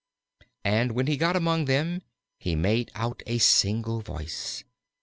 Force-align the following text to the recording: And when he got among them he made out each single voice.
And 0.65 0.93
when 0.93 1.05
he 1.05 1.15
got 1.15 1.35
among 1.35 1.65
them 1.65 2.01
he 2.39 2.55
made 2.55 2.89
out 2.95 3.21
each 3.27 3.43
single 3.43 4.01
voice. 4.01 4.63